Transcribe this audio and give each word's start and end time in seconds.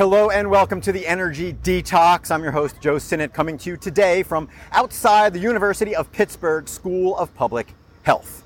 Hello 0.00 0.30
and 0.30 0.48
welcome 0.48 0.80
to 0.80 0.92
the 0.92 1.06
Energy 1.06 1.52
Detox. 1.52 2.30
I'm 2.30 2.42
your 2.42 2.52
host, 2.52 2.80
Joe 2.80 2.96
Sinnott, 2.96 3.34
coming 3.34 3.58
to 3.58 3.68
you 3.68 3.76
today 3.76 4.22
from 4.22 4.48
outside 4.72 5.34
the 5.34 5.38
University 5.38 5.94
of 5.94 6.10
Pittsburgh 6.10 6.66
School 6.66 7.14
of 7.18 7.34
Public 7.34 7.74
Health. 8.04 8.42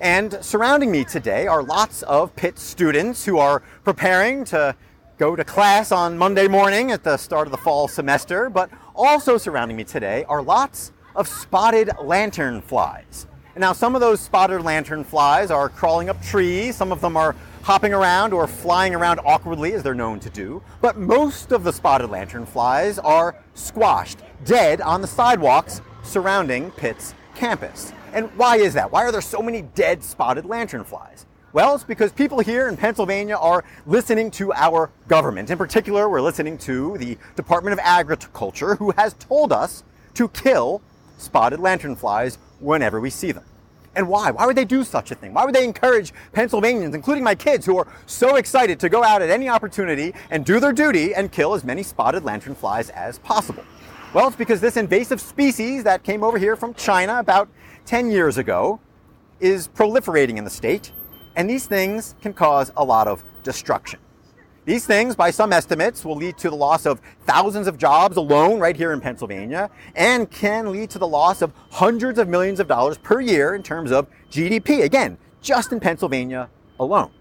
And 0.00 0.36
surrounding 0.40 0.90
me 0.90 1.04
today 1.04 1.46
are 1.46 1.62
lots 1.62 2.02
of 2.02 2.34
Pitt 2.34 2.58
students 2.58 3.24
who 3.24 3.38
are 3.38 3.62
preparing 3.84 4.44
to 4.46 4.74
go 5.16 5.36
to 5.36 5.44
class 5.44 5.92
on 5.92 6.18
Monday 6.18 6.48
morning 6.48 6.90
at 6.90 7.04
the 7.04 7.16
start 7.18 7.46
of 7.46 7.52
the 7.52 7.58
fall 7.58 7.86
semester, 7.86 8.50
but 8.50 8.68
also 8.96 9.38
surrounding 9.38 9.76
me 9.76 9.84
today 9.84 10.24
are 10.24 10.42
lots 10.42 10.90
of 11.14 11.28
spotted 11.28 11.88
lantern 12.02 12.60
flies. 12.60 13.28
Now, 13.58 13.72
some 13.72 13.94
of 13.94 14.02
those 14.02 14.20
spotted 14.20 14.60
lantern 14.60 15.02
flies 15.02 15.50
are 15.50 15.70
crawling 15.70 16.10
up 16.10 16.22
trees, 16.22 16.76
some 16.76 16.92
of 16.92 17.00
them 17.00 17.16
are 17.16 17.34
hopping 17.62 17.94
around 17.94 18.34
or 18.34 18.46
flying 18.46 18.94
around 18.94 19.18
awkwardly, 19.24 19.72
as 19.72 19.82
they're 19.82 19.94
known 19.94 20.20
to 20.20 20.28
do. 20.28 20.62
But 20.82 20.98
most 20.98 21.52
of 21.52 21.64
the 21.64 21.72
spotted 21.72 22.10
lantern 22.10 22.44
flies 22.44 22.98
are 22.98 23.34
squashed, 23.54 24.18
dead 24.44 24.82
on 24.82 25.00
the 25.00 25.06
sidewalks 25.06 25.80
surrounding 26.02 26.70
Pitt's 26.72 27.14
campus. 27.34 27.94
And 28.12 28.28
why 28.36 28.58
is 28.58 28.74
that? 28.74 28.92
Why 28.92 29.04
are 29.04 29.12
there 29.12 29.22
so 29.22 29.40
many 29.40 29.62
dead 29.62 30.04
spotted 30.04 30.44
lantern 30.44 30.84
flies? 30.84 31.24
Well, 31.54 31.74
it's 31.74 31.82
because 31.84 32.12
people 32.12 32.40
here 32.40 32.68
in 32.68 32.76
Pennsylvania 32.76 33.36
are 33.36 33.64
listening 33.86 34.30
to 34.32 34.52
our 34.52 34.90
government. 35.08 35.48
In 35.50 35.56
particular, 35.56 36.10
we're 36.10 36.20
listening 36.20 36.58
to 36.58 36.98
the 36.98 37.16
Department 37.36 37.72
of 37.72 37.78
Agriculture, 37.82 38.74
who 38.74 38.90
has 38.98 39.14
told 39.14 39.50
us 39.50 39.82
to 40.12 40.28
kill 40.28 40.82
spotted 41.16 41.58
lantern 41.58 41.96
flies 41.96 42.36
whenever 42.60 43.00
we 43.00 43.08
see 43.08 43.32
them. 43.32 43.44
And 43.96 44.06
why? 44.08 44.30
Why 44.30 44.44
would 44.44 44.56
they 44.56 44.66
do 44.66 44.84
such 44.84 45.10
a 45.10 45.14
thing? 45.14 45.32
Why 45.32 45.46
would 45.46 45.54
they 45.54 45.64
encourage 45.64 46.12
Pennsylvanians, 46.34 46.94
including 46.94 47.24
my 47.24 47.34
kids, 47.34 47.64
who 47.64 47.78
are 47.78 47.88
so 48.04 48.36
excited 48.36 48.78
to 48.80 48.90
go 48.90 49.02
out 49.02 49.22
at 49.22 49.30
any 49.30 49.48
opportunity 49.48 50.12
and 50.30 50.44
do 50.44 50.60
their 50.60 50.74
duty 50.74 51.14
and 51.14 51.32
kill 51.32 51.54
as 51.54 51.64
many 51.64 51.82
spotted 51.82 52.22
lanternflies 52.22 52.90
as 52.90 53.18
possible? 53.18 53.64
Well, 54.12 54.28
it's 54.28 54.36
because 54.36 54.60
this 54.60 54.76
invasive 54.76 55.20
species 55.20 55.82
that 55.84 56.02
came 56.02 56.22
over 56.22 56.38
here 56.38 56.56
from 56.56 56.74
China 56.74 57.18
about 57.18 57.48
10 57.86 58.10
years 58.10 58.36
ago 58.36 58.80
is 59.40 59.66
proliferating 59.68 60.36
in 60.36 60.44
the 60.44 60.50
state, 60.50 60.92
and 61.34 61.48
these 61.48 61.66
things 61.66 62.14
can 62.20 62.34
cause 62.34 62.70
a 62.76 62.84
lot 62.84 63.08
of 63.08 63.24
destruction. 63.42 63.98
These 64.66 64.84
things, 64.84 65.14
by 65.14 65.30
some 65.30 65.52
estimates, 65.52 66.04
will 66.04 66.16
lead 66.16 66.36
to 66.38 66.50
the 66.50 66.56
loss 66.56 66.86
of 66.86 67.00
thousands 67.24 67.68
of 67.68 67.78
jobs 67.78 68.16
alone 68.16 68.58
right 68.58 68.76
here 68.76 68.92
in 68.92 69.00
Pennsylvania 69.00 69.70
and 69.94 70.28
can 70.28 70.72
lead 70.72 70.90
to 70.90 70.98
the 70.98 71.06
loss 71.06 71.40
of 71.40 71.52
hundreds 71.70 72.18
of 72.18 72.28
millions 72.28 72.58
of 72.58 72.66
dollars 72.66 72.98
per 72.98 73.20
year 73.20 73.54
in 73.54 73.62
terms 73.62 73.92
of 73.92 74.08
GDP. 74.28 74.82
Again, 74.82 75.18
just 75.40 75.70
in 75.70 75.78
Pennsylvania 75.78 76.50
alone. 76.80 77.12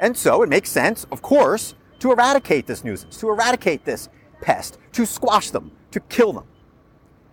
And 0.00 0.16
so 0.16 0.42
it 0.42 0.48
makes 0.48 0.70
sense, 0.70 1.06
of 1.12 1.22
course, 1.22 1.76
to 2.00 2.10
eradicate 2.10 2.66
this 2.66 2.82
nuisance, 2.82 3.16
to 3.18 3.28
eradicate 3.28 3.84
this 3.84 4.08
pest, 4.40 4.78
to 4.90 5.06
squash 5.06 5.50
them, 5.50 5.70
to 5.92 6.00
kill 6.00 6.32
them. 6.32 6.46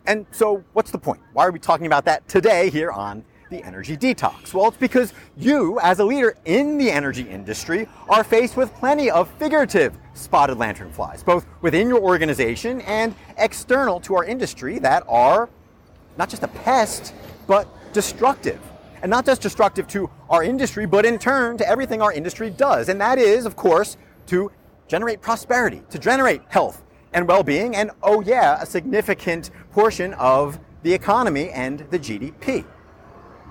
And 0.05 0.27
so, 0.29 0.63
what's 0.73 0.91
the 0.91 0.99
point? 0.99 1.21
Why 1.33 1.47
are 1.47 1.51
we 1.51 1.59
talking 1.59 1.87
about 1.87 2.05
that 2.05 2.27
today 2.27 2.69
here 2.69 2.91
on 2.91 3.25
the 3.49 3.63
energy 3.63 3.97
detox? 3.97 4.53
Well, 4.53 4.67
it's 4.67 4.77
because 4.77 5.13
you, 5.37 5.79
as 5.81 5.99
a 5.99 6.05
leader 6.05 6.35
in 6.45 6.77
the 6.77 6.91
energy 6.91 7.23
industry, 7.23 7.87
are 8.07 8.23
faced 8.23 8.57
with 8.57 8.73
plenty 8.75 9.09
of 9.09 9.29
figurative 9.31 9.97
spotted 10.13 10.57
lanternflies, 10.57 11.23
both 11.23 11.45
within 11.61 11.89
your 11.89 12.01
organization 12.01 12.81
and 12.81 13.15
external 13.37 13.99
to 14.01 14.15
our 14.15 14.25
industry, 14.25 14.79
that 14.79 15.03
are 15.07 15.49
not 16.17 16.29
just 16.29 16.43
a 16.43 16.47
pest, 16.47 17.13
but 17.47 17.67
destructive. 17.93 18.59
And 19.01 19.09
not 19.09 19.25
just 19.25 19.41
destructive 19.41 19.87
to 19.89 20.09
our 20.29 20.43
industry, 20.43 20.85
but 20.85 21.05
in 21.05 21.17
turn 21.17 21.57
to 21.57 21.67
everything 21.67 22.01
our 22.01 22.11
industry 22.11 22.49
does. 22.49 22.89
And 22.89 22.99
that 22.99 23.17
is, 23.17 23.45
of 23.45 23.55
course, 23.55 23.95
to 24.27 24.51
generate 24.89 25.21
prosperity, 25.21 25.81
to 25.89 25.97
generate 25.97 26.41
health 26.49 26.83
and 27.13 27.27
well 27.27 27.43
being, 27.43 27.75
and 27.75 27.91
oh, 28.03 28.21
yeah, 28.21 28.61
a 28.61 28.65
significant 28.65 29.51
portion 29.71 30.13
of 30.15 30.59
the 30.83 30.93
economy 30.93 31.49
and 31.49 31.79
the 31.91 31.99
GDP. 31.99 32.65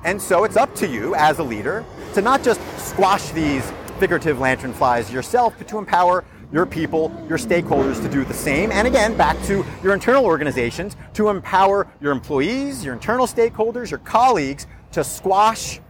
And 0.04 0.20
so 0.20 0.44
it's 0.44 0.56
up 0.56 0.74
to 0.76 0.86
you 0.86 1.14
as 1.14 1.38
a 1.38 1.42
leader 1.42 1.84
to 2.14 2.22
not 2.22 2.42
just 2.42 2.60
squash 2.78 3.30
these 3.30 3.70
figurative 3.98 4.38
lanternflies 4.38 5.12
yourself, 5.12 5.54
but 5.58 5.68
to 5.68 5.78
empower 5.78 6.24
your 6.52 6.64
people, 6.64 7.12
your 7.28 7.36
stakeholders 7.36 8.00
to 8.00 8.08
do 8.08 8.24
the 8.24 8.34
same. 8.34 8.72
And 8.72 8.86
again, 8.86 9.16
back 9.16 9.40
to 9.44 9.64
your 9.82 9.92
internal 9.92 10.24
organizations, 10.24 10.96
to 11.14 11.28
empower 11.28 11.86
your 12.00 12.12
employees, 12.12 12.84
your 12.84 12.94
internal 12.94 13.26
stakeholders, 13.26 13.90
your 13.90 13.98
colleagues 13.98 14.66
to 14.92 15.04
squash 15.04 15.80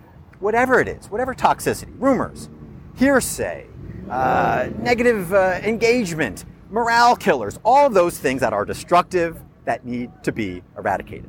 whatever 0.41 0.81
it 0.81 0.89
is, 0.89 1.11
whatever 1.11 1.35
toxicity, 1.35 1.93
rumors, 1.99 2.49
hearsay, 2.97 3.67
uh, 4.11 4.69
negative 4.81 5.33
uh, 5.33 5.61
engagement, 5.63 6.45
morale 6.71 7.15
killers, 7.15 7.59
all 7.65 7.87
of 7.87 7.95
those 7.95 8.19
things 8.19 8.41
that 8.41 8.53
are 8.53 8.65
destructive 8.65 9.41
that 9.65 9.85
need 9.85 10.11
to 10.25 10.33
be 10.33 10.63
eradicated. 10.77 11.29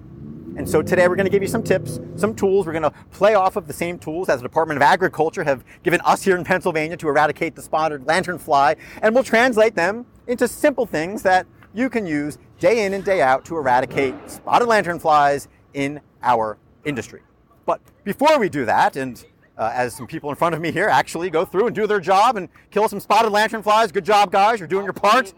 And 0.60 0.70
so 0.70 0.82
today 0.82 1.08
we're 1.08 1.16
going 1.16 1.26
to 1.26 1.32
give 1.32 1.42
you 1.42 1.48
some 1.48 1.64
tips, 1.64 2.02
some 2.18 2.36
tools. 2.36 2.66
We're 2.66 2.74
going 2.74 2.84
to 2.84 2.92
play 3.12 3.34
off 3.34 3.56
of 3.56 3.66
the 3.66 3.72
same 3.72 3.98
tools 3.98 4.28
as 4.28 4.42
the 4.42 4.44
Department 4.44 4.76
of 4.76 4.82
Agriculture 4.82 5.46
have 5.46 5.64
given 5.84 6.02
us 6.02 6.22
here 6.22 6.36
in 6.36 6.44
Pennsylvania 6.44 6.98
to 6.98 7.08
eradicate 7.08 7.56
the 7.56 7.62
spotted 7.62 8.02
lanternfly, 8.02 8.76
and 9.02 9.16
we'll 9.16 9.24
translate 9.24 9.74
them 9.76 10.06
into 10.28 10.50
simple 10.50 10.86
things 10.86 11.24
that 11.24 11.48
you 11.74 11.90
can 11.90 12.06
use 12.06 12.38
day 12.60 12.86
in 12.86 12.94
and 12.94 13.06
day 13.06 13.22
out 13.22 13.46
to 13.46 13.56
eradicate 13.56 14.14
spotted 14.30 14.68
lanternflies 14.68 15.48
in 15.76 16.02
our 16.24 16.58
industry. 16.84 17.22
But 17.66 17.80
before 18.04 18.38
we 18.38 18.50
do 18.50 18.66
that, 18.66 18.98
and 18.98 19.26
uh, 19.58 19.72
as 19.74 19.96
some 19.96 20.08
people 20.08 20.30
in 20.30 20.36
front 20.36 20.56
of 20.56 20.60
me 20.60 20.74
here 20.74 20.90
actually 20.90 21.30
go 21.30 21.46
through 21.46 21.68
and 21.68 21.76
do 21.76 21.88
their 21.88 22.02
job 22.02 22.36
and 22.36 22.50
kill 22.70 22.90
some 22.90 23.00
spotted 23.00 23.32
lanternflies, 23.32 23.94
good 23.94 24.04
job, 24.04 24.30
guys. 24.30 24.60
You're 24.60 24.68
doing 24.68 24.84
your 24.84 24.92
part. 24.92 25.34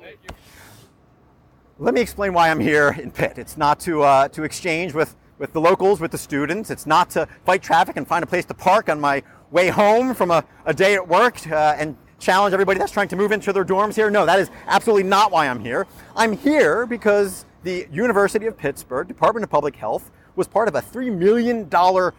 Let 1.81 1.95
me 1.95 2.01
explain 2.01 2.33
why 2.33 2.51
I'm 2.51 2.59
here 2.59 2.95
in 3.01 3.09
Pitt. 3.09 3.39
It's 3.39 3.57
not 3.57 3.79
to, 3.79 4.03
uh, 4.03 4.27
to 4.27 4.43
exchange 4.43 4.93
with, 4.93 5.15
with 5.39 5.51
the 5.51 5.59
locals, 5.59 5.99
with 5.99 6.11
the 6.11 6.17
students. 6.19 6.69
It's 6.69 6.85
not 6.85 7.09
to 7.09 7.27
fight 7.43 7.63
traffic 7.63 7.97
and 7.97 8.07
find 8.07 8.23
a 8.23 8.27
place 8.27 8.45
to 8.45 8.53
park 8.53 8.87
on 8.87 9.01
my 9.01 9.23
way 9.49 9.69
home 9.69 10.13
from 10.13 10.29
a, 10.29 10.45
a 10.67 10.75
day 10.75 10.93
at 10.93 11.07
work 11.07 11.39
uh, 11.47 11.75
and 11.79 11.97
challenge 12.19 12.53
everybody 12.53 12.77
that's 12.77 12.91
trying 12.91 13.07
to 13.07 13.15
move 13.15 13.31
into 13.31 13.51
their 13.51 13.65
dorms 13.65 13.95
here. 13.95 14.11
No, 14.11 14.27
that 14.27 14.39
is 14.39 14.51
absolutely 14.67 15.09
not 15.09 15.31
why 15.31 15.47
I'm 15.47 15.59
here. 15.59 15.87
I'm 16.15 16.37
here 16.37 16.85
because 16.85 17.47
the 17.63 17.87
University 17.91 18.45
of 18.45 18.55
Pittsburgh 18.55 19.07
Department 19.07 19.43
of 19.43 19.49
Public 19.49 19.75
Health 19.75 20.11
was 20.35 20.47
part 20.47 20.67
of 20.67 20.75
a 20.75 20.81
$3 20.81 21.11
million 21.17 21.67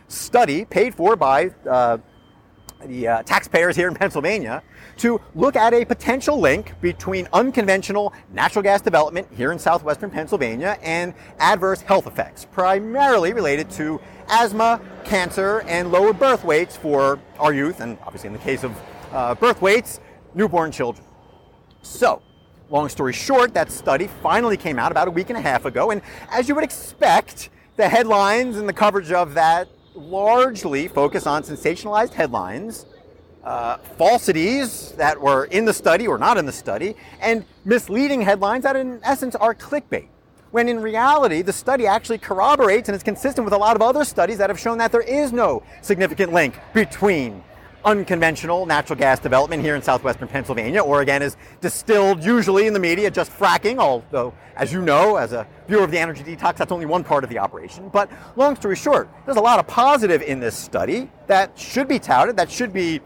study 0.09 0.65
paid 0.65 0.93
for 0.93 1.15
by 1.15 1.53
uh, 1.71 1.99
the 2.87 3.09
uh, 3.09 3.23
taxpayers 3.23 3.77
here 3.77 3.89
in 3.89 3.95
Pennsylvania 3.95 4.63
to 4.99 5.21
look 5.35 5.57
at 5.57 5.73
a 5.75 5.85
potential 5.85 6.39
link 6.39 6.73
between 6.81 7.29
unconventional 7.33 8.13
natural 8.33 8.63
gas 8.63 8.81
development 8.81 9.27
here 9.37 9.53
in 9.53 9.59
southwestern 9.59 10.11
Pennsylvania 10.11 10.79
and 10.83 11.15
adverse 11.39 11.81
health 11.81 12.07
effects, 12.07 12.47
primarily 12.51 13.33
related 13.33 13.71
to 13.71 14.01
asthma, 14.29 14.81
cancer, 15.05 15.63
and 15.67 15.91
lower 15.91 16.13
birth 16.13 16.45
weights 16.45 16.77
for 16.77 17.19
our 17.39 17.53
youth, 17.53 17.81
and 17.81 17.99
obviously 18.05 18.29
in 18.29 18.33
the 18.33 18.39
case 18.39 18.65
of 18.65 18.77
uh, 19.13 19.35
birth 19.35 19.61
weights, 19.61 20.01
newborn 20.35 20.73
children. 20.73 21.07
So, 21.83 22.23
long 22.71 22.89
story 22.89 23.13
short, 23.13 23.55
that 23.55 23.71
study 23.71 24.09
finally 24.23 24.57
came 24.57 24.79
out 24.79 24.93
about 24.93 25.09
a 25.09 25.11
week 25.11 25.31
and 25.31 25.39
a 25.39 25.43
half 25.43 25.65
ago, 25.65 25.91
and 25.91 26.01
as 26.31 26.49
you 26.49 26.55
would 26.55 26.65
expect, 26.65 27.51
the 27.77 27.89
headlines 27.89 28.59
and 28.59 28.69
the 28.69 28.73
coverage 28.73 29.11
of 29.13 29.35
that 29.35 29.69
largely 29.95 30.89
focus 30.89 31.27
on 31.27 31.43
sensationalized 31.43 32.13
headlines, 32.13 32.87
uh, 33.45 33.77
falsities 33.99 34.93
that 34.93 35.21
were 35.21 35.45
in 35.47 35.65
the 35.65 35.73
study 35.73 36.07
or 36.07 36.19
not 36.19 36.39
in 36.39 36.47
the 36.47 36.53
study, 36.53 36.95
and 37.21 37.45
misleading 37.65 38.21
headlines 38.23 38.65
that 38.65 38.77
in 38.77 39.01
essence 39.03 39.35
are 39.35 39.55
clickbait. 39.55 40.09
When 40.51 40.69
in 40.69 40.81
reality, 40.81 41.41
the 41.41 41.53
study 41.53 41.87
actually 41.87 42.19
corroborates 42.19 42.89
and 42.89 42.95
is 42.95 43.03
consistent 43.03 43.45
with 43.45 43.55
a 43.55 43.59
lot 43.59 43.75
of 43.75 43.83
other 43.83 44.05
studies 44.05 44.39
that 44.39 44.51
have 44.51 44.61
shown 44.61 44.79
that 44.79 44.93
there 44.93 45.01
is 45.01 45.33
no 45.33 45.63
significant 45.81 46.33
link 46.33 46.59
between 46.75 47.43
unconventional 47.85 48.67
natural 48.67 48.99
gas 48.99 49.19
development 49.19 49.63
here 49.63 49.75
in 49.75 49.83
southwestern 49.83 50.29
Pennsylvania. 50.29 50.81
Oregon 50.81 51.23
is 51.23 51.37
distilled 51.61 52.23
usually 52.25 52.67
in 52.67 52.73
the 52.73 52.81
media 52.81 53.11
just 53.11 53.33
fracking, 53.33 53.79
although, 53.79 54.33
as 54.57 54.73
you 54.73 54.83
know, 54.83 55.17
as 55.17 55.33
a 55.33 55.47
viewer 55.67 55.85
of 55.85 55.91
the 55.91 55.99
energy 55.99 56.23
detox, 56.23 56.57
that's 56.57 56.73
only 56.73 56.87
one 56.87 57.05
part 57.05 57.25
of 57.25 57.31
the 57.31 57.39
operation. 57.39 57.89
But 57.89 58.11
long 58.37 58.57
story 58.57 58.77
short, 58.77 59.09
there's 59.25 59.37
a 59.37 59.43
lot 59.43 59.59
of 59.59 59.67
positive 59.67 60.23
in 60.23 60.41
this 60.41 60.57
study 60.57 61.11
that 61.27 61.59
should 61.59 61.89
be 61.89 61.99
touted, 61.99 62.37
that 62.37 62.51
should 62.51 62.73
be 62.73 63.01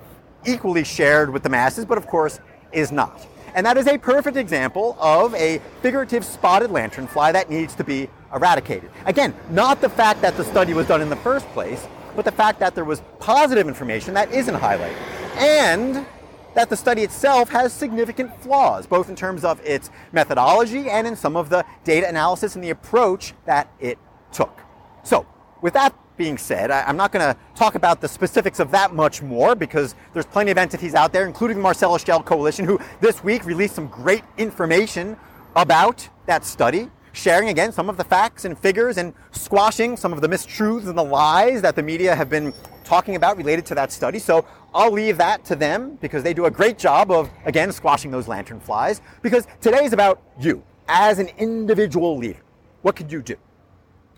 equally 0.45 0.85
shared 0.85 1.31
with 1.31 1.43
the 1.43 1.49
masses, 1.49 1.85
but 1.85 1.99
of 1.99 2.07
course 2.07 2.41
is 2.73 2.93
not. 2.93 3.27
And 3.55 3.65
that 3.65 3.79
is 3.79 3.87
a 3.87 3.97
perfect 3.97 4.37
example 4.37 4.99
of 5.01 5.35
a 5.35 5.63
figurative 5.81 6.25
spotted 6.25 6.69
lanternfly 6.71 7.33
that 7.33 7.49
needs 7.49 7.75
to 7.77 7.85
be 7.85 8.11
eradicated. 8.35 8.91
Again, 9.07 9.35
not 9.51 9.81
the 9.81 9.89
fact 9.89 10.21
that 10.21 10.37
the 10.37 10.45
study 10.45 10.75
was 10.75 10.87
done 10.87 11.01
in 11.01 11.09
the 11.09 11.17
first 11.17 11.47
place, 11.49 11.89
but 12.17 12.25
the 12.25 12.33
fact 12.33 12.59
that 12.61 12.75
there 12.75 12.85
was 12.85 13.03
positive 13.21 13.69
information 13.69 14.15
that 14.15 14.33
isn't 14.33 14.57
highlighted. 14.57 14.97
And 15.37 16.07
that 16.55 16.71
the 16.71 16.77
study 16.77 17.03
itself 17.03 17.51
has 17.51 17.73
significant 17.73 18.35
flaws, 18.43 18.87
both 18.87 19.11
in 19.11 19.15
terms 19.15 19.45
of 19.45 19.61
its 19.65 19.91
methodology 20.13 20.89
and 20.89 21.07
in 21.07 21.15
some 21.15 21.37
of 21.37 21.51
the 21.51 21.65
data 21.85 22.09
analysis 22.09 22.55
and 22.55 22.65
the 22.65 22.71
approach 22.71 23.35
that 23.45 23.71
it 23.79 23.99
took. 24.33 24.59
So, 25.05 25.27
with 25.61 25.75
that 25.75 25.95
being 26.17 26.39
said, 26.39 26.71
I, 26.71 26.89
am 26.89 26.97
not 26.97 27.13
going 27.13 27.35
to 27.35 27.39
talk 27.55 27.75
about 27.75 28.01
the 28.01 28.09
specifics 28.09 28.59
of 28.59 28.71
that 28.71 28.95
much 28.95 29.21
more 29.21 29.55
because 29.55 29.95
there's 30.15 30.25
plenty 30.25 30.51
of 30.51 30.57
entities 30.57 30.95
out 30.95 31.13
there, 31.13 31.27
including 31.27 31.59
the 31.59 31.63
Marcellus 31.63 32.03
Shale 32.03 32.23
Coalition, 32.23 32.65
who 32.65 32.81
this 33.03 33.23
week 33.23 33.45
released 33.45 33.75
some 33.75 33.89
great 33.89 34.25
information 34.39 35.19
about 35.55 36.09
that 36.25 36.45
study, 36.47 36.91
sharing 37.17 37.49
again 37.49 37.73
some 37.73 37.89
of 37.89 37.97
the 37.97 38.05
facts 38.05 38.45
and 38.45 38.59
figures 38.59 38.99
and 38.99 39.15
squashing 39.33 39.97
some 39.97 40.13
of 40.13 40.21
the 40.21 40.29
mistruths 40.29 40.87
and 40.87 40.97
the 40.97 41.03
lies 41.03 41.63
that 41.63 41.75
the 41.75 41.83
media 41.83 42.15
have 42.15 42.29
been 42.29 42.53
talking 42.85 43.17
about 43.17 43.37
related 43.37 43.65
to 43.67 43.75
that 43.75 43.91
study. 43.91 44.19
So 44.19 44.47
I'll 44.75 44.93
leave 44.93 45.17
that 45.19 45.45
to 45.47 45.57
them 45.57 45.97
because 46.01 46.23
they 46.23 46.35
do 46.35 46.45
a 46.45 46.51
great 46.51 46.79
job 46.79 47.11
of, 47.11 47.31
again, 47.47 47.73
squashing 47.73 48.11
those 48.11 48.29
lantern 48.29 48.61
flies. 48.61 49.01
Because 49.23 49.47
today 49.61 49.85
is 49.85 49.93
about 49.93 50.23
you 50.39 50.63
as 50.89 51.19
an 51.19 51.29
individual 51.39 52.17
leader. 52.19 52.41
What 52.83 52.95
could 52.95 53.11
you 53.11 53.23
do? 53.23 53.37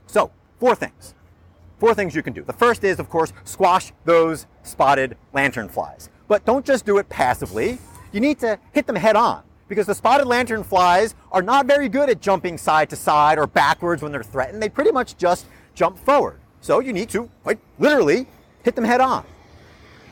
So, 0.06 0.30
four 0.58 0.74
things. 0.74 1.14
Four 1.78 1.94
things 1.94 2.14
you 2.14 2.22
can 2.22 2.32
do. 2.32 2.42
The 2.42 2.52
first 2.52 2.82
is, 2.82 2.98
of 2.98 3.08
course, 3.08 3.32
squash 3.44 3.92
those 4.04 4.46
spotted 4.64 5.16
lantern 5.32 5.68
flies. 5.68 6.10
But 6.26 6.44
don't 6.44 6.66
just 6.66 6.84
do 6.84 6.98
it 6.98 7.08
passively. 7.08 7.78
You 8.12 8.20
need 8.20 8.40
to 8.40 8.58
hit 8.72 8.86
them 8.86 8.96
head 8.96 9.16
on 9.16 9.44
because 9.68 9.86
the 9.86 9.94
spotted 9.94 10.26
lantern 10.26 10.64
flies 10.64 11.14
are 11.30 11.42
not 11.42 11.66
very 11.66 11.88
good 11.88 12.08
at 12.08 12.20
jumping 12.20 12.58
side 12.58 12.90
to 12.90 12.96
side 12.96 13.38
or 13.38 13.46
backwards 13.46 14.02
when 14.02 14.12
they're 14.12 14.22
threatened. 14.22 14.62
They 14.62 14.68
pretty 14.68 14.90
much 14.90 15.16
just 15.16 15.46
jump 15.74 15.98
forward. 15.98 16.40
So 16.60 16.80
you 16.80 16.92
need 16.92 17.08
to, 17.10 17.30
quite 17.42 17.58
literally, 17.78 18.26
hit 18.62 18.74
them 18.74 18.84
head 18.84 19.00
on. 19.00 19.24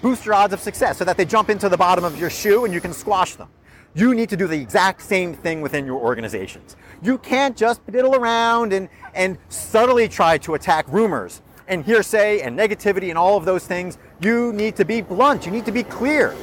Boost 0.02 0.24
your 0.24 0.34
odds 0.34 0.52
of 0.52 0.60
success 0.60 0.98
so 0.98 1.04
that 1.04 1.16
they 1.16 1.24
jump 1.24 1.50
into 1.50 1.68
the 1.68 1.76
bottom 1.76 2.04
of 2.04 2.18
your 2.18 2.30
shoe 2.30 2.64
and 2.64 2.72
you 2.72 2.80
can 2.80 2.92
squash 2.92 3.34
them. 3.34 3.48
You 3.94 4.14
need 4.14 4.28
to 4.28 4.36
do 4.36 4.46
the 4.46 4.60
exact 4.60 5.00
same 5.00 5.32
thing 5.32 5.62
within 5.62 5.86
your 5.86 5.98
organizations. 5.98 6.76
You 7.02 7.16
can't 7.16 7.56
just 7.56 7.84
diddle 7.90 8.14
around 8.14 8.74
and, 8.74 8.90
and 9.14 9.38
subtly 9.48 10.06
try 10.06 10.36
to 10.38 10.54
attack 10.54 10.84
rumors 10.88 11.40
and 11.66 11.84
hearsay 11.84 12.40
and 12.40 12.58
negativity 12.58 13.08
and 13.08 13.16
all 13.16 13.36
of 13.36 13.46
those 13.46 13.66
things. 13.66 13.96
You 14.20 14.52
need 14.52 14.76
to 14.76 14.84
be 14.84 15.00
blunt. 15.00 15.46
You 15.46 15.52
need 15.52 15.64
to 15.64 15.72
be 15.72 15.82
clear. 15.82 16.34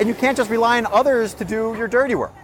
And 0.00 0.08
you 0.08 0.14
can't 0.14 0.36
just 0.36 0.50
rely 0.50 0.78
on 0.78 0.86
others 0.86 1.34
to 1.34 1.44
do 1.44 1.74
your 1.76 1.88
dirty 1.88 2.16
work. 2.16 2.34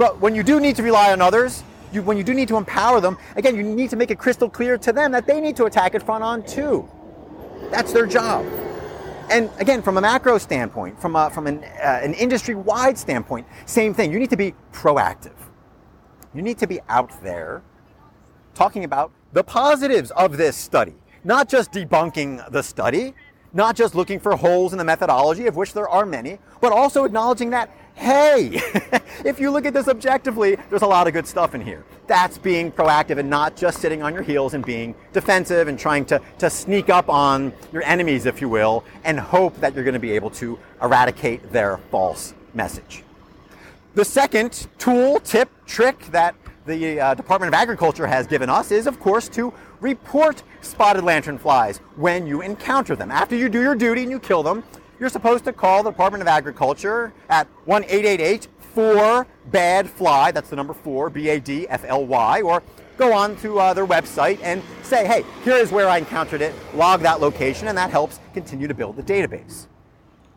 But 0.00 0.18
when 0.18 0.34
you 0.34 0.42
do 0.42 0.60
need 0.60 0.76
to 0.76 0.82
rely 0.82 1.12
on 1.12 1.20
others, 1.20 1.62
you, 1.92 2.02
when 2.02 2.16
you 2.16 2.24
do 2.24 2.32
need 2.32 2.48
to 2.48 2.56
empower 2.56 3.02
them, 3.02 3.18
again, 3.36 3.54
you 3.54 3.62
need 3.62 3.90
to 3.90 3.96
make 3.96 4.10
it 4.10 4.18
crystal 4.18 4.48
clear 4.48 4.78
to 4.78 4.94
them 4.94 5.12
that 5.12 5.26
they 5.26 5.42
need 5.42 5.56
to 5.56 5.66
attack 5.66 5.94
it 5.94 6.02
front 6.02 6.24
on 6.24 6.42
too. 6.42 6.88
That's 7.70 7.92
their 7.92 8.06
job. 8.06 8.46
And 9.30 9.50
again, 9.58 9.82
from 9.82 9.98
a 9.98 10.00
macro 10.00 10.38
standpoint, 10.38 10.98
from, 10.98 11.16
a, 11.16 11.28
from 11.28 11.46
an, 11.46 11.62
uh, 11.64 12.00
an 12.02 12.14
industry 12.14 12.54
wide 12.54 12.96
standpoint, 12.96 13.46
same 13.66 13.92
thing. 13.92 14.10
You 14.10 14.18
need 14.18 14.30
to 14.30 14.38
be 14.38 14.54
proactive. 14.72 15.36
You 16.32 16.40
need 16.40 16.56
to 16.60 16.66
be 16.66 16.80
out 16.88 17.22
there 17.22 17.62
talking 18.54 18.84
about 18.84 19.12
the 19.34 19.44
positives 19.44 20.12
of 20.12 20.38
this 20.38 20.56
study, 20.56 20.94
not 21.24 21.46
just 21.46 21.72
debunking 21.72 22.50
the 22.50 22.62
study, 22.62 23.12
not 23.52 23.76
just 23.76 23.94
looking 23.94 24.20
for 24.20 24.36
holes 24.36 24.72
in 24.72 24.78
the 24.78 24.84
methodology, 24.84 25.46
of 25.46 25.56
which 25.56 25.72
there 25.72 25.88
are 25.88 26.06
many, 26.06 26.38
but 26.60 26.72
also 26.72 27.04
acknowledging 27.04 27.50
that 27.50 27.70
hey, 28.00 28.50
if 29.26 29.38
you 29.38 29.50
look 29.50 29.66
at 29.66 29.74
this 29.74 29.86
objectively, 29.86 30.56
there's 30.70 30.82
a 30.82 30.86
lot 30.86 31.06
of 31.06 31.12
good 31.12 31.26
stuff 31.26 31.54
in 31.54 31.60
here. 31.60 31.84
That's 32.06 32.38
being 32.38 32.72
proactive 32.72 33.18
and 33.18 33.28
not 33.28 33.56
just 33.56 33.78
sitting 33.78 34.02
on 34.02 34.14
your 34.14 34.22
heels 34.22 34.54
and 34.54 34.64
being 34.64 34.94
defensive 35.12 35.68
and 35.68 35.78
trying 35.78 36.06
to, 36.06 36.20
to 36.38 36.48
sneak 36.48 36.88
up 36.88 37.10
on 37.10 37.52
your 37.72 37.82
enemies, 37.82 38.24
if 38.24 38.40
you 38.40 38.48
will, 38.48 38.84
and 39.04 39.20
hope 39.20 39.54
that 39.60 39.74
you're 39.74 39.84
going 39.84 39.94
to 39.94 40.00
be 40.00 40.12
able 40.12 40.30
to 40.30 40.58
eradicate 40.80 41.52
their 41.52 41.76
false 41.90 42.32
message. 42.54 43.04
The 43.94 44.04
second 44.04 44.68
tool, 44.78 45.20
tip, 45.20 45.50
trick 45.66 46.06
that 46.06 46.34
the 46.64 47.00
uh, 47.00 47.14
Department 47.14 47.48
of 47.48 47.54
Agriculture 47.54 48.06
has 48.06 48.26
given 48.26 48.48
us 48.48 48.70
is, 48.70 48.86
of 48.86 48.98
course, 48.98 49.28
to 49.30 49.52
report 49.80 50.42
spotted 50.60 51.04
lantern 51.04 51.38
flies 51.38 51.78
when 51.96 52.26
you 52.26 52.42
encounter 52.42 52.96
them. 52.96 53.10
After 53.10 53.36
you 53.36 53.48
do 53.48 53.62
your 53.62 53.74
duty 53.74 54.02
and 54.02 54.10
you 54.10 54.20
kill 54.20 54.42
them, 54.42 54.62
you're 54.98 55.08
supposed 55.08 55.44
to 55.44 55.52
call 55.52 55.82
the 55.82 55.90
Department 55.90 56.22
of 56.22 56.28
Agriculture 56.28 57.12
at 57.28 57.46
1 57.64 57.84
888 57.84 58.48
4 58.74 59.26
BAD 59.50 59.90
FLY, 59.90 60.30
that's 60.30 60.50
the 60.50 60.56
number 60.56 60.74
4, 60.74 61.10
B 61.10 61.28
A 61.28 61.40
D 61.40 61.66
F 61.68 61.84
L 61.84 62.06
Y, 62.06 62.42
or 62.42 62.62
go 62.96 63.12
on 63.12 63.34
to 63.36 63.58
uh, 63.58 63.74
their 63.74 63.86
website 63.86 64.38
and 64.42 64.62
say, 64.82 65.06
hey, 65.06 65.24
here 65.42 65.56
is 65.56 65.72
where 65.72 65.88
I 65.88 65.98
encountered 65.98 66.42
it, 66.42 66.54
log 66.74 67.00
that 67.00 67.20
location, 67.20 67.68
and 67.68 67.76
that 67.78 67.90
helps 67.90 68.20
continue 68.34 68.68
to 68.68 68.74
build 68.74 68.96
the 68.96 69.02
database. 69.02 69.66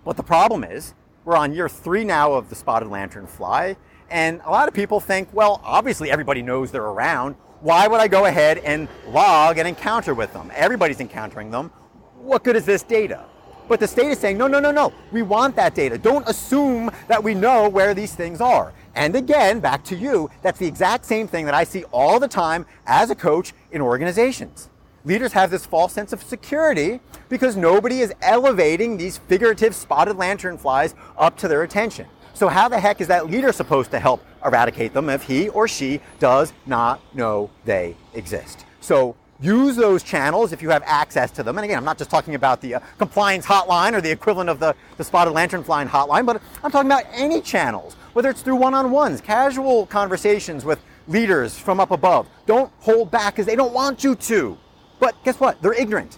But 0.05 0.17
the 0.17 0.23
problem 0.23 0.63
is, 0.63 0.93
we're 1.25 1.37
on 1.37 1.53
year 1.53 1.69
three 1.69 2.03
now 2.03 2.33
of 2.33 2.49
the 2.49 2.55
spotted 2.55 2.89
lantern 2.89 3.27
fly, 3.27 3.75
and 4.09 4.41
a 4.45 4.49
lot 4.51 4.67
of 4.67 4.73
people 4.73 4.99
think, 4.99 5.29
well, 5.33 5.61
obviously 5.63 6.09
everybody 6.09 6.41
knows 6.41 6.71
they're 6.71 6.83
around. 6.83 7.35
Why 7.63 7.87
would 7.87 8.01
I 8.01 8.09
go 8.09 8.25
ahead 8.25 8.57
and 8.57 8.89
log 9.07 9.57
an 9.57 9.65
encounter 9.65 10.13
with 10.13 10.33
them? 10.33 10.51
Everybody's 10.53 10.99
encountering 10.99 11.49
them. 11.49 11.69
What 12.17 12.43
good 12.43 12.57
is 12.57 12.65
this 12.65 12.83
data? 12.83 13.23
But 13.69 13.79
the 13.79 13.87
state 13.87 14.07
is 14.07 14.19
saying, 14.19 14.37
no, 14.37 14.47
no, 14.47 14.59
no, 14.59 14.69
no. 14.69 14.91
We 15.13 15.21
want 15.21 15.55
that 15.55 15.73
data. 15.73 15.97
Don't 15.97 16.27
assume 16.27 16.91
that 17.07 17.23
we 17.23 17.33
know 17.33 17.69
where 17.69 17.93
these 17.93 18.13
things 18.13 18.41
are. 18.41 18.73
And 18.95 19.15
again, 19.15 19.61
back 19.61 19.85
to 19.85 19.95
you, 19.95 20.29
that's 20.41 20.59
the 20.59 20.67
exact 20.67 21.05
same 21.05 21.25
thing 21.25 21.45
that 21.45 21.53
I 21.53 21.63
see 21.63 21.85
all 21.93 22.19
the 22.19 22.27
time 22.27 22.65
as 22.85 23.09
a 23.11 23.15
coach 23.15 23.53
in 23.71 23.79
organizations. 23.79 24.69
Leaders 25.05 25.31
have 25.31 25.49
this 25.49 25.65
false 25.65 25.93
sense 25.93 26.11
of 26.11 26.21
security 26.21 26.99
because 27.29 27.55
nobody 27.55 28.01
is 28.01 28.13
elevating 28.21 28.97
these 28.97 29.19
figurative 29.19 29.73
spotted 29.73 30.17
lantern 30.17 30.57
flies 30.57 30.95
up 31.17 31.37
to 31.37 31.47
their 31.47 31.63
attention. 31.63 32.07
So 32.33 32.49
how 32.49 32.67
the 32.67 32.77
heck 32.77 32.99
is 32.99 33.07
that 33.07 33.29
leader 33.29 33.53
supposed 33.53 33.91
to 33.91 34.01
help 34.01 34.21
eradicate 34.45 34.93
them 34.93 35.09
if 35.09 35.23
he 35.23 35.49
or 35.49 35.67
she 35.67 36.01
does 36.19 36.53
not 36.65 37.01
know 37.15 37.49
they 37.65 37.95
exist? 38.13 38.65
So 38.81 39.15
use 39.39 39.75
those 39.75 40.03
channels 40.03 40.53
if 40.53 40.61
you 40.61 40.69
have 40.69 40.83
access 40.85 41.31
to 41.31 41.43
them. 41.43 41.57
And 41.57 41.65
again, 41.65 41.77
I'm 41.77 41.85
not 41.85 41.97
just 41.97 42.09
talking 42.09 42.35
about 42.35 42.61
the 42.61 42.75
uh, 42.75 42.79
compliance 42.97 43.45
hotline 43.45 43.93
or 43.93 44.01
the 44.01 44.11
equivalent 44.11 44.49
of 44.49 44.59
the, 44.59 44.75
the 44.97 45.03
spotted 45.03 45.31
lantern 45.31 45.63
flying 45.63 45.87
hotline, 45.87 46.25
but 46.25 46.41
I'm 46.63 46.71
talking 46.71 46.89
about 46.89 47.03
any 47.11 47.41
channels, 47.41 47.95
whether 48.13 48.29
it's 48.29 48.41
through 48.41 48.55
one-on-ones, 48.55 49.21
casual 49.21 49.85
conversations 49.85 50.63
with 50.63 50.79
leaders 51.07 51.57
from 51.57 51.79
up 51.79 51.91
above. 51.91 52.27
Don't 52.45 52.71
hold 52.79 53.11
back 53.11 53.33
because 53.33 53.45
they 53.45 53.55
don't 53.55 53.73
want 53.73 54.03
you 54.03 54.15
to. 54.15 54.57
But 54.99 55.15
guess 55.25 55.39
what? 55.39 55.61
They're 55.61 55.73
ignorant. 55.73 56.17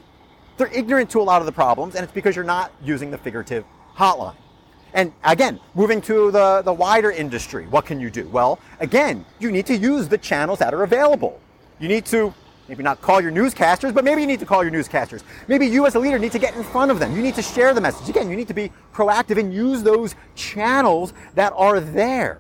They're 0.58 0.74
ignorant 0.74 1.10
to 1.12 1.20
a 1.20 1.24
lot 1.24 1.42
of 1.42 1.46
the 1.48 1.52
problems, 1.52 1.96
and 1.96 2.04
it's 2.04 2.14
because 2.14 2.36
you're 2.36 2.46
not 2.46 2.72
using 2.84 3.12
the 3.12 3.18
figurative 3.18 3.66
hotline. 3.96 4.36
And 4.96 5.12
again, 5.26 5.60
moving 5.76 6.02
to 6.04 6.32
the, 6.32 6.62
the 6.64 6.74
wider 6.74 7.12
industry, 7.12 7.68
what 7.68 7.86
can 7.86 8.00
you 8.00 8.10
do? 8.10 8.28
Well, 8.30 8.60
again, 8.80 9.26
you 9.40 9.52
need 9.52 9.66
to 9.68 9.76
use 9.76 10.08
the 10.08 10.18
channels 10.18 10.58
that 10.60 10.74
are 10.74 10.84
available. 10.84 11.40
You 11.80 11.90
need 11.90 12.06
to 12.08 12.34
Maybe 12.68 12.82
not 12.82 13.00
call 13.00 13.22
your 13.22 13.32
newscasters, 13.32 13.94
but 13.94 14.04
maybe 14.04 14.22
you 14.22 14.28
need 14.28 14.40
to 14.40 14.46
call 14.46 14.64
your 14.64 14.72
newscasters. 14.74 15.22
Maybe 15.48 15.68
you 15.68 15.86
as 15.86 15.94
a 15.94 16.00
leader 16.00 16.18
need 16.18 16.32
to 16.32 16.40
get 16.40 16.56
in 16.56 16.64
front 16.64 16.90
of 16.90 16.98
them. 16.98 17.16
You 17.16 17.22
need 17.22 17.36
to 17.36 17.44
share 17.44 17.76
the 17.76 17.82
message. 17.82 18.10
Again, 18.10 18.28
you 18.28 18.36
need 18.36 18.48
to 18.48 18.56
be 18.56 18.72
proactive 18.92 19.38
and 19.38 19.54
use 19.54 19.84
those 19.84 20.16
channels 20.34 21.14
that 21.36 21.54
are 21.56 21.80
there. 21.80 22.40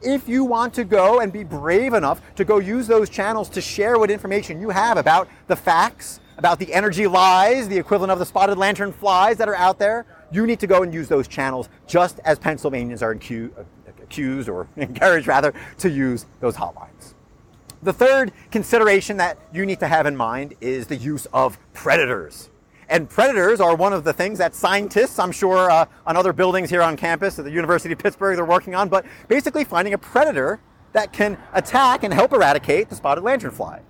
If 0.00 0.28
you 0.28 0.44
want 0.44 0.72
to 0.74 0.84
go 0.84 1.20
and 1.20 1.30
be 1.30 1.44
brave 1.44 1.92
enough 1.92 2.22
to 2.36 2.44
go 2.44 2.58
use 2.58 2.86
those 2.86 3.10
channels 3.10 3.50
to 3.50 3.60
share 3.60 3.98
what 3.98 4.10
information 4.10 4.62
you 4.62 4.70
have 4.70 4.96
about 4.96 5.28
the 5.46 5.56
facts, 5.56 6.20
about 6.38 6.58
the 6.58 6.72
energy 6.72 7.06
lies, 7.06 7.68
the 7.68 7.78
equivalent 7.78 8.12
of 8.12 8.18
the 8.18 8.26
spotted 8.26 8.56
lantern 8.56 8.92
flies 8.92 9.36
that 9.36 9.48
are 9.48 9.54
out 9.54 9.78
there, 9.78 10.06
you 10.34 10.46
need 10.46 10.60
to 10.60 10.66
go 10.66 10.82
and 10.82 10.92
use 10.92 11.08
those 11.08 11.28
channels 11.28 11.68
just 11.86 12.18
as 12.24 12.38
Pennsylvanians 12.38 13.02
are 13.02 13.12
accused 13.12 14.48
or 14.48 14.66
encouraged 14.76 15.26
rather 15.26 15.54
to 15.78 15.88
use 15.88 16.26
those 16.40 16.56
hotlines. 16.56 17.14
The 17.82 17.92
third 17.92 18.32
consideration 18.50 19.18
that 19.18 19.38
you 19.52 19.66
need 19.66 19.78
to 19.80 19.86
have 19.86 20.06
in 20.06 20.16
mind 20.16 20.54
is 20.60 20.86
the 20.86 20.96
use 20.96 21.26
of 21.32 21.58
predators. 21.74 22.50
And 22.88 23.08
predators 23.08 23.60
are 23.60 23.74
one 23.74 23.92
of 23.92 24.04
the 24.04 24.12
things 24.12 24.38
that 24.38 24.54
scientists, 24.54 25.18
I'm 25.18 25.32
sure, 25.32 25.70
uh, 25.70 25.86
on 26.06 26.16
other 26.16 26.32
buildings 26.32 26.70
here 26.70 26.82
on 26.82 26.96
campus 26.96 27.38
at 27.38 27.44
the 27.44 27.50
University 27.50 27.92
of 27.92 27.98
Pittsburgh, 27.98 28.36
they're 28.36 28.44
working 28.44 28.74
on, 28.74 28.88
but 28.88 29.04
basically 29.28 29.64
finding 29.64 29.94
a 29.94 29.98
predator 29.98 30.60
that 30.92 31.12
can 31.12 31.36
attack 31.52 32.04
and 32.04 32.12
help 32.12 32.32
eradicate 32.32 32.88
the 32.88 32.94
spotted 32.94 33.24
lanternfly. 33.24 33.80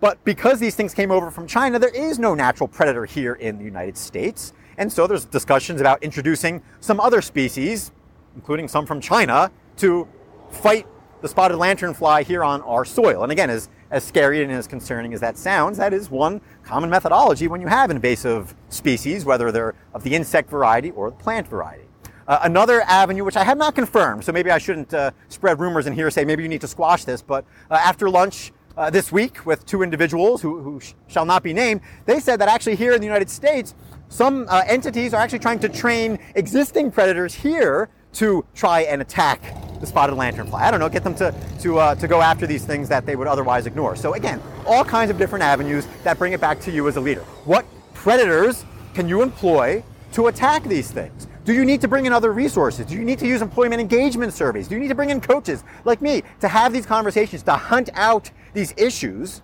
But 0.00 0.22
because 0.24 0.58
these 0.58 0.74
things 0.74 0.92
came 0.92 1.10
over 1.10 1.30
from 1.30 1.46
China, 1.46 1.78
there 1.78 1.94
is 1.94 2.18
no 2.18 2.34
natural 2.34 2.68
predator 2.68 3.04
here 3.04 3.34
in 3.34 3.58
the 3.58 3.64
United 3.64 3.96
States. 3.96 4.52
And 4.82 4.92
so 4.92 5.06
there's 5.06 5.24
discussions 5.24 5.80
about 5.80 6.02
introducing 6.02 6.60
some 6.80 6.98
other 6.98 7.22
species, 7.22 7.92
including 8.34 8.66
some 8.66 8.84
from 8.84 9.00
China, 9.00 9.48
to 9.76 10.08
fight 10.50 10.88
the 11.20 11.28
spotted 11.28 11.56
lanternfly 11.56 12.24
here 12.24 12.42
on 12.42 12.62
our 12.62 12.84
soil. 12.84 13.22
And 13.22 13.30
again, 13.30 13.48
as, 13.48 13.68
as 13.92 14.02
scary 14.02 14.42
and 14.42 14.50
as 14.50 14.66
concerning 14.66 15.14
as 15.14 15.20
that 15.20 15.38
sounds, 15.38 15.78
that 15.78 15.94
is 15.94 16.10
one 16.10 16.40
common 16.64 16.90
methodology 16.90 17.46
when 17.46 17.60
you 17.60 17.68
have 17.68 17.92
invasive 17.92 18.56
species, 18.70 19.24
whether 19.24 19.52
they're 19.52 19.76
of 19.94 20.02
the 20.02 20.16
insect 20.16 20.50
variety 20.50 20.90
or 20.90 21.10
the 21.10 21.16
plant 21.16 21.46
variety. 21.46 21.84
Uh, 22.26 22.40
another 22.42 22.80
avenue, 22.82 23.22
which 23.22 23.36
I 23.36 23.44
have 23.44 23.58
not 23.58 23.76
confirmed, 23.76 24.24
so 24.24 24.32
maybe 24.32 24.50
I 24.50 24.58
shouldn't 24.58 24.92
uh, 24.92 25.12
spread 25.28 25.60
rumors 25.60 25.86
in 25.86 25.92
here, 25.92 26.10
say 26.10 26.24
maybe 26.24 26.42
you 26.42 26.48
need 26.48 26.60
to 26.60 26.68
squash 26.68 27.04
this, 27.04 27.22
but 27.22 27.44
uh, 27.70 27.74
after 27.74 28.10
lunch 28.10 28.50
uh, 28.76 28.90
this 28.90 29.12
week 29.12 29.44
with 29.46 29.64
two 29.66 29.82
individuals 29.82 30.42
who, 30.42 30.60
who 30.60 30.80
sh- 30.80 30.94
shall 31.08 31.24
not 31.24 31.42
be 31.42 31.52
named, 31.52 31.80
they 32.06 32.20
said 32.20 32.40
that 32.40 32.48
actually 32.48 32.76
here 32.76 32.92
in 32.92 33.00
the 33.00 33.06
United 33.06 33.30
States, 33.30 33.74
some 34.08 34.46
uh, 34.48 34.62
entities 34.66 35.14
are 35.14 35.22
actually 35.22 35.38
trying 35.38 35.58
to 35.60 35.68
train 35.68 36.18
existing 36.34 36.90
predators 36.90 37.34
here 37.34 37.88
to 38.14 38.44
try 38.54 38.82
and 38.82 39.00
attack 39.00 39.40
the 39.80 39.86
spotted 39.86 40.14
lanternfly. 40.14 40.60
I 40.60 40.70
don't 40.70 40.80
know, 40.80 40.88
get 40.88 41.02
them 41.02 41.14
to, 41.16 41.34
to, 41.60 41.78
uh, 41.78 41.94
to 41.96 42.06
go 42.06 42.20
after 42.20 42.46
these 42.46 42.64
things 42.64 42.88
that 42.88 43.06
they 43.06 43.16
would 43.16 43.26
otherwise 43.26 43.66
ignore. 43.66 43.96
So 43.96 44.14
again, 44.14 44.40
all 44.66 44.84
kinds 44.84 45.10
of 45.10 45.18
different 45.18 45.42
avenues 45.42 45.86
that 46.04 46.18
bring 46.18 46.34
it 46.34 46.40
back 46.40 46.60
to 46.60 46.70
you 46.70 46.86
as 46.88 46.96
a 46.96 47.00
leader. 47.00 47.22
What 47.44 47.64
predators 47.94 48.64
can 48.94 49.08
you 49.08 49.22
employ 49.22 49.82
to 50.12 50.26
attack 50.26 50.64
these 50.64 50.90
things? 50.90 51.26
Do 51.44 51.52
you 51.52 51.64
need 51.64 51.80
to 51.80 51.88
bring 51.88 52.06
in 52.06 52.12
other 52.12 52.32
resources? 52.32 52.86
Do 52.86 52.94
you 52.94 53.04
need 53.04 53.18
to 53.18 53.26
use 53.26 53.42
employment 53.42 53.80
engagement 53.80 54.32
surveys? 54.32 54.68
Do 54.68 54.76
you 54.76 54.80
need 54.80 54.88
to 54.88 54.94
bring 54.94 55.10
in 55.10 55.20
coaches 55.20 55.64
like 55.84 56.00
me 56.00 56.22
to 56.40 56.46
have 56.46 56.72
these 56.72 56.86
conversations, 56.86 57.42
to 57.44 57.52
hunt 57.54 57.90
out 57.94 58.30
these 58.52 58.74
issues 58.76 59.42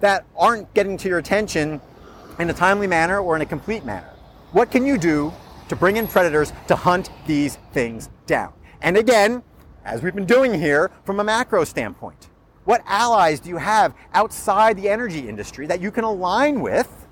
that 0.00 0.24
aren't 0.36 0.72
getting 0.74 0.96
to 0.98 1.08
your 1.08 1.18
attention 1.18 1.80
in 2.38 2.50
a 2.50 2.52
timely 2.52 2.86
manner 2.86 3.18
or 3.18 3.36
in 3.36 3.42
a 3.42 3.46
complete 3.46 3.84
manner? 3.84 4.10
What 4.52 4.70
can 4.70 4.86
you 4.86 4.98
do 4.98 5.32
to 5.68 5.76
bring 5.76 5.96
in 5.96 6.06
predators 6.06 6.52
to 6.68 6.76
hunt 6.76 7.10
these 7.26 7.56
things 7.72 8.08
down? 8.26 8.52
And 8.80 8.96
again, 8.96 9.42
as 9.84 10.02
we've 10.02 10.14
been 10.14 10.26
doing 10.26 10.54
here 10.54 10.90
from 11.04 11.20
a 11.20 11.24
macro 11.24 11.64
standpoint, 11.64 12.28
what 12.64 12.82
allies 12.86 13.40
do 13.40 13.48
you 13.48 13.56
have 13.56 13.94
outside 14.12 14.76
the 14.76 14.88
energy 14.88 15.28
industry 15.28 15.66
that 15.66 15.80
you 15.80 15.90
can 15.90 16.04
align 16.04 16.60
with? 16.60 17.06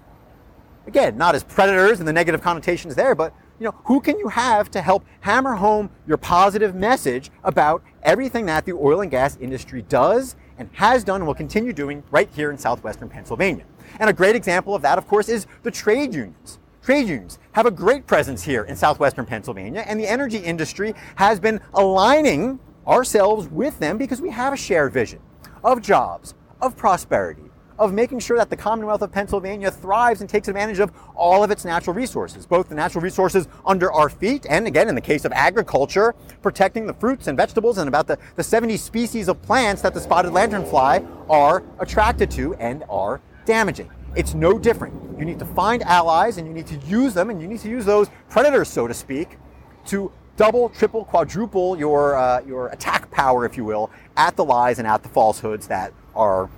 Again, 0.86 1.16
not 1.16 1.34
as 1.34 1.42
predators 1.42 1.98
and 1.98 2.06
the 2.06 2.12
negative 2.12 2.42
connotations 2.42 2.94
there, 2.94 3.14
but 3.14 3.34
you 3.58 3.64
know, 3.64 3.74
who 3.84 4.00
can 4.00 4.18
you 4.18 4.28
have 4.28 4.70
to 4.72 4.82
help 4.82 5.04
hammer 5.20 5.54
home 5.54 5.90
your 6.06 6.18
positive 6.18 6.74
message 6.74 7.30
about 7.42 7.82
everything 8.02 8.46
that 8.46 8.66
the 8.66 8.72
oil 8.72 9.00
and 9.00 9.10
gas 9.10 9.36
industry 9.40 9.82
does 9.82 10.36
and 10.58 10.68
has 10.72 11.04
done 11.04 11.20
and 11.20 11.26
will 11.26 11.34
continue 11.34 11.72
doing 11.72 12.02
right 12.10 12.28
here 12.34 12.50
in 12.50 12.58
southwestern 12.58 13.08
Pennsylvania? 13.08 13.64
And 14.00 14.10
a 14.10 14.12
great 14.12 14.36
example 14.36 14.74
of 14.74 14.82
that, 14.82 14.98
of 14.98 15.06
course, 15.06 15.28
is 15.28 15.46
the 15.62 15.70
trade 15.70 16.14
unions. 16.14 16.58
Trade 16.82 17.08
unions 17.08 17.38
have 17.52 17.66
a 17.66 17.70
great 17.70 18.06
presence 18.06 18.42
here 18.42 18.64
in 18.64 18.76
southwestern 18.76 19.26
Pennsylvania, 19.26 19.84
and 19.86 19.98
the 19.98 20.06
energy 20.06 20.38
industry 20.38 20.94
has 21.16 21.40
been 21.40 21.60
aligning 21.74 22.60
ourselves 22.86 23.48
with 23.48 23.78
them 23.78 23.98
because 23.98 24.20
we 24.20 24.30
have 24.30 24.52
a 24.52 24.56
shared 24.56 24.92
vision 24.92 25.18
of 25.64 25.82
jobs, 25.82 26.34
of 26.60 26.76
prosperity, 26.76 27.42
of 27.78 27.92
making 27.92 28.18
sure 28.18 28.36
that 28.36 28.50
the 28.50 28.56
Commonwealth 28.56 29.02
of 29.02 29.12
Pennsylvania 29.12 29.70
thrives 29.70 30.20
and 30.20 30.30
takes 30.30 30.48
advantage 30.48 30.78
of 30.78 30.92
all 31.14 31.44
of 31.44 31.50
its 31.50 31.64
natural 31.64 31.94
resources, 31.94 32.46
both 32.46 32.68
the 32.68 32.74
natural 32.74 33.02
resources 33.02 33.48
under 33.64 33.92
our 33.92 34.08
feet, 34.08 34.46
and 34.48 34.66
again, 34.66 34.88
in 34.88 34.94
the 34.94 35.00
case 35.00 35.24
of 35.24 35.32
agriculture, 35.32 36.14
protecting 36.42 36.86
the 36.86 36.94
fruits 36.94 37.26
and 37.26 37.36
vegetables 37.36 37.78
and 37.78 37.88
about 37.88 38.06
the, 38.06 38.18
the 38.36 38.42
70 38.42 38.76
species 38.76 39.28
of 39.28 39.40
plants 39.42 39.82
that 39.82 39.94
the 39.94 40.00
spotted 40.00 40.32
lanternfly 40.32 41.06
are 41.28 41.62
attracted 41.78 42.30
to 42.30 42.54
and 42.54 42.84
are 42.88 43.20
damaging. 43.44 43.90
It's 44.14 44.34
no 44.34 44.58
different. 44.58 44.94
You 45.18 45.24
need 45.24 45.38
to 45.38 45.44
find 45.44 45.82
allies 45.82 46.38
and 46.38 46.46
you 46.46 46.54
need 46.54 46.66
to 46.68 46.76
use 46.86 47.12
them, 47.14 47.30
and 47.30 47.40
you 47.40 47.46
need 47.46 47.60
to 47.60 47.68
use 47.68 47.84
those 47.84 48.08
predators, 48.30 48.68
so 48.68 48.86
to 48.86 48.94
speak, 48.94 49.38
to 49.86 50.10
double, 50.36 50.68
triple, 50.70 51.04
quadruple 51.04 51.78
your, 51.78 52.16
uh, 52.16 52.40
your 52.46 52.68
attack 52.68 53.10
power, 53.10 53.44
if 53.44 53.56
you 53.56 53.64
will, 53.64 53.90
at 54.16 54.36
the 54.36 54.44
lies 54.44 54.78
and 54.78 54.86
at 54.86 55.02
the 55.02 55.08
falsehoods 55.08 55.66
that 55.68 55.92
are 56.14 56.48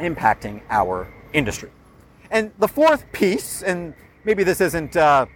impacting 0.00 0.62
our 0.70 1.08
industry. 1.32 1.70
And 2.30 2.52
the 2.58 2.68
fourth 2.68 3.10
piece, 3.12 3.62
and 3.62 3.94
maybe 4.24 4.44
this 4.44 4.60
isn't 4.60 4.96
uh, 4.96 5.26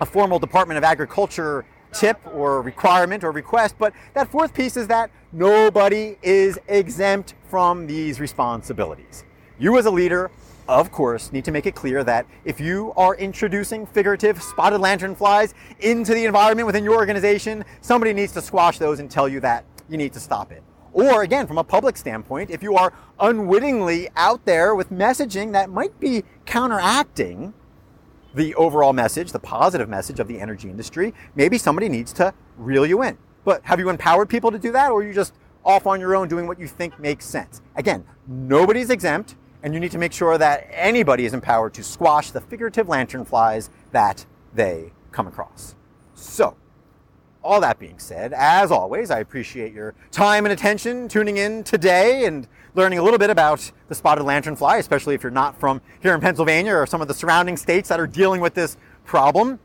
a 0.00 0.06
formal 0.06 0.38
Department 0.38 0.78
of 0.78 0.84
Agriculture 0.84 1.64
tip 1.92 2.18
or 2.34 2.62
requirement 2.62 3.22
or 3.22 3.30
request, 3.30 3.76
but 3.78 3.92
that 4.14 4.30
fourth 4.30 4.54
piece 4.54 4.76
is 4.76 4.86
that 4.88 5.10
nobody 5.32 6.16
is 6.22 6.58
exempt 6.68 7.34
from 7.48 7.86
these 7.86 8.18
responsibilities. 8.18 9.24
You, 9.58 9.76
as 9.78 9.86
a 9.86 9.90
leader, 9.90 10.30
of 10.68 10.90
course, 10.90 11.32
need 11.32 11.44
to 11.44 11.50
make 11.50 11.66
it 11.66 11.74
clear 11.74 12.02
that 12.04 12.26
if 12.44 12.60
you 12.60 12.92
are 12.96 13.14
introducing 13.16 13.86
figurative 13.86 14.42
spotted 14.42 14.80
lanternflies 14.80 15.54
into 15.80 16.14
the 16.14 16.24
environment 16.24 16.66
within 16.66 16.84
your 16.84 16.94
organization, 16.94 17.64
somebody 17.80 18.12
needs 18.12 18.32
to 18.32 18.40
squash 18.40 18.78
those 18.78 19.00
and 19.00 19.10
tell 19.10 19.28
you 19.28 19.40
that 19.40 19.64
you 19.88 19.96
need 19.96 20.12
to 20.12 20.20
stop 20.20 20.50
it. 20.50 20.62
Or 20.92 21.22
again, 21.22 21.46
from 21.46 21.58
a 21.58 21.64
public 21.64 21.96
standpoint, 21.96 22.50
if 22.50 22.62
you 22.62 22.76
are 22.76 22.92
unwittingly 23.18 24.08
out 24.14 24.44
there 24.44 24.74
with 24.74 24.90
messaging 24.90 25.52
that 25.52 25.70
might 25.70 25.98
be 25.98 26.24
counteracting 26.44 27.54
the 28.34 28.54
overall 28.54 28.92
message, 28.92 29.32
the 29.32 29.38
positive 29.38 29.88
message 29.88 30.20
of 30.20 30.28
the 30.28 30.38
energy 30.38 30.68
industry, 30.68 31.14
maybe 31.34 31.58
somebody 31.58 31.88
needs 31.88 32.12
to 32.14 32.34
reel 32.56 32.86
you 32.86 33.02
in. 33.02 33.16
But 33.44 33.62
have 33.64 33.78
you 33.78 33.88
empowered 33.88 34.28
people 34.28 34.50
to 34.50 34.58
do 34.58 34.72
that, 34.72 34.90
or 34.90 35.00
are 35.00 35.04
you 35.04 35.12
just 35.12 35.34
off 35.64 35.86
on 35.86 36.00
your 36.00 36.14
own 36.14 36.28
doing 36.28 36.46
what 36.46 36.58
you 36.58 36.66
think 36.66 36.98
makes 36.98 37.24
sense? 37.24 37.60
Again, 37.76 38.04
nobody's 38.26 38.90
exempt, 38.90 39.34
and 39.62 39.74
you 39.74 39.80
need 39.80 39.90
to 39.92 39.98
make 39.98 40.12
sure 40.12 40.38
that 40.38 40.66
anybody 40.70 41.24
is 41.24 41.34
empowered 41.34 41.74
to 41.74 41.82
squash 41.82 42.30
the 42.30 42.40
figurative 42.40 42.86
lanternflies 42.86 43.70
that 43.92 44.26
they 44.54 44.92
come 45.10 45.26
across. 45.26 45.74
So, 46.14 46.56
all 47.42 47.60
that 47.60 47.78
being 47.78 47.98
said, 47.98 48.32
as 48.32 48.70
always, 48.70 49.10
I 49.10 49.18
appreciate 49.18 49.72
your 49.72 49.94
time 50.10 50.46
and 50.46 50.52
attention 50.52 51.08
tuning 51.08 51.36
in 51.36 51.64
today 51.64 52.24
and 52.24 52.46
learning 52.74 52.98
a 52.98 53.02
little 53.02 53.18
bit 53.18 53.30
about 53.30 53.70
the 53.88 53.94
spotted 53.94 54.24
lanternfly, 54.24 54.78
especially 54.78 55.14
if 55.14 55.22
you're 55.22 55.32
not 55.32 55.58
from 55.58 55.80
here 56.00 56.14
in 56.14 56.20
Pennsylvania 56.20 56.74
or 56.74 56.86
some 56.86 57.02
of 57.02 57.08
the 57.08 57.14
surrounding 57.14 57.56
states 57.56 57.88
that 57.88 57.98
are 57.98 58.06
dealing 58.06 58.40
with 58.40 58.54
this 58.54 58.76
problem. 59.04 59.58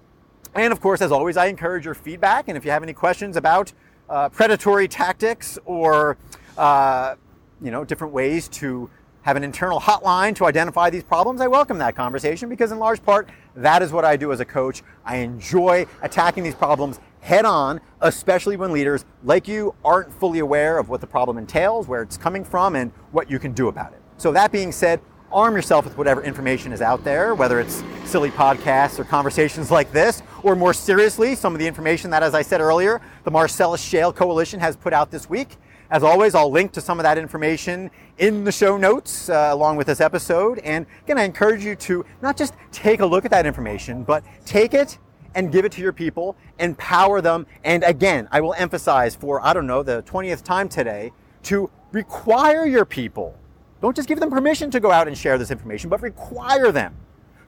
And 0.56 0.74
of 0.74 0.82
course, 0.82 1.02
as 1.02 1.12
always, 1.12 1.38
I 1.38 1.48
encourage 1.48 1.86
your 1.86 1.94
feedback. 1.94 2.48
And 2.48 2.58
if 2.58 2.66
you 2.66 2.72
have 2.72 2.84
any 2.84 2.94
questions 2.94 3.38
about 3.38 3.72
uh, 4.10 4.30
predatory 4.30 4.88
tactics 4.88 5.60
or 5.66 6.18
uh, 6.58 7.16
you 7.62 7.72
know 7.72 7.84
different 7.84 8.14
ways 8.14 8.48
to 8.48 8.90
have 9.22 9.36
an 9.36 9.44
internal 9.44 9.80
hotline 9.80 10.34
to 10.34 10.46
identify 10.46 10.90
these 10.90 11.04
problems, 11.04 11.42
I 11.42 11.48
welcome 11.48 11.78
that 11.80 11.96
conversation 11.96 12.48
because, 12.48 12.72
in 12.72 12.80
large 12.80 13.04
part, 13.04 13.30
that 13.56 13.82
is 13.82 13.92
what 13.92 14.06
I 14.06 14.16
do 14.16 14.32
as 14.32 14.40
a 14.40 14.46
coach. 14.46 14.84
I 15.06 15.18
enjoy 15.18 15.86
attacking 16.02 16.44
these 16.44 16.56
problems 16.56 17.00
head 17.22 17.46
on, 17.46 17.82
especially 18.02 18.58
when 18.58 18.72
leaders 18.72 19.06
like 19.24 19.48
you 19.48 19.76
aren't 19.84 20.12
fully 20.20 20.40
aware 20.40 20.78
of 20.78 20.90
what 20.90 21.02
the 21.02 21.08
problem 21.08 21.38
entails, 21.38 21.88
where 21.88 22.02
it's 22.02 22.18
coming 22.18 22.44
from, 22.44 22.76
and 22.76 22.92
what 23.12 23.30
you 23.30 23.40
can 23.40 23.54
do 23.54 23.68
about 23.68 23.94
it. 23.94 24.02
So, 24.18 24.32
that 24.32 24.52
being 24.52 24.72
said, 24.72 25.02
arm 25.32 25.56
yourself 25.56 25.86
with 25.86 25.98
whatever 25.98 26.24
information 26.24 26.72
is 26.72 26.82
out 26.82 27.04
there, 27.04 27.36
whether 27.36 27.60
it's 27.60 27.84
silly 28.06 28.32
podcasts 28.32 28.98
or 29.00 29.04
conversations 29.04 29.72
like 29.78 29.92
this, 29.92 30.24
or 30.44 30.56
more 30.56 30.74
seriously, 30.74 31.36
some 31.36 31.54
of 31.54 31.60
the 31.60 31.68
information 31.68 32.10
that, 32.12 32.24
as 32.24 32.34
I 32.34 32.42
said 32.42 32.62
earlier, 32.62 33.02
the 33.24 33.32
Marcellus 33.32 33.82
Shale 33.82 34.14
Coalition 34.14 34.60
has 34.60 34.76
put 34.76 34.94
out 34.94 35.12
this 35.12 35.30
week. 35.30 35.58
As 35.90 36.04
always, 36.04 36.36
I'll 36.36 36.52
link 36.52 36.74
to 36.74 36.82
some 36.82 37.00
of 37.00 37.04
that 37.04 37.18
information 37.18 37.90
in 38.18 38.44
the 38.44 38.52
show 38.52 38.78
notes 38.78 39.30
uh, 39.30 39.50
along 39.52 39.78
with 39.78 39.88
this 39.88 40.02
episode. 40.02 40.60
And 40.60 40.86
again, 41.04 41.18
I 41.18 41.24
encourage 41.24 41.64
you 41.64 41.76
to 41.78 42.06
not 42.22 42.36
just 42.36 42.56
take 42.74 43.00
a 43.00 43.06
look 43.06 43.24
at 43.24 43.32
that 43.32 43.46
information, 43.46 44.04
but 44.04 44.26
take 44.46 44.74
it 44.74 44.98
and 45.38 45.52
give 45.52 45.66
it 45.66 45.72
to 45.72 45.82
your 45.82 45.94
people, 45.94 46.36
empower 46.58 47.22
them, 47.22 47.46
and 47.64 47.84
again, 47.84 48.28
I 48.32 48.42
will 48.42 48.56
emphasize 48.56 49.16
for, 49.16 49.40
I 49.46 49.54
don't 49.54 49.68
know, 49.68 49.84
the 49.84 50.02
20th 50.02 50.44
time 50.44 50.68
today, 50.68 51.14
to 51.44 51.70
require 51.92 52.66
your 52.66 52.86
people. 52.86 53.38
Don't 53.80 53.96
just 53.96 54.10
give 54.10 54.20
them 54.20 54.32
permission 54.32 54.72
to 54.72 54.80
go 54.80 54.92
out 54.92 55.08
and 55.08 55.16
share 55.16 55.38
this 55.38 55.52
information, 55.52 55.92
but 55.92 56.02
require 56.02 56.72
them 56.72 56.96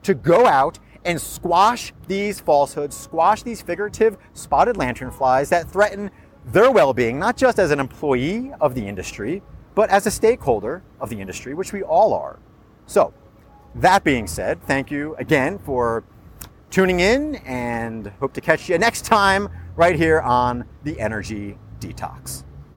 to 0.03 0.13
go 0.13 0.45
out 0.45 0.77
and 1.03 1.19
squash 1.19 1.91
these 2.07 2.39
falsehoods, 2.39 2.95
squash 2.95 3.41
these 3.41 3.59
figurative 3.59 4.17
spotted 4.33 4.75
lanternflies 4.75 5.49
that 5.49 5.67
threaten 5.67 6.11
their 6.45 6.69
well 6.69 6.93
being, 6.93 7.17
not 7.17 7.37
just 7.37 7.57
as 7.57 7.71
an 7.71 7.79
employee 7.79 8.53
of 8.61 8.75
the 8.75 8.87
industry, 8.87 9.41
but 9.73 9.89
as 9.89 10.05
a 10.05 10.11
stakeholder 10.11 10.83
of 10.99 11.09
the 11.09 11.19
industry, 11.19 11.55
which 11.55 11.73
we 11.73 11.81
all 11.81 12.13
are. 12.13 12.37
So, 12.85 13.15
that 13.73 14.03
being 14.03 14.27
said, 14.27 14.61
thank 14.63 14.91
you 14.91 15.15
again 15.17 15.57
for 15.57 16.03
tuning 16.69 16.99
in 16.99 17.35
and 17.45 18.07
hope 18.19 18.33
to 18.33 18.41
catch 18.41 18.69
you 18.69 18.77
next 18.77 19.05
time 19.05 19.49
right 19.75 19.95
here 19.95 20.21
on 20.21 20.65
the 20.83 20.99
Energy 20.99 21.57
Detox. 21.79 22.43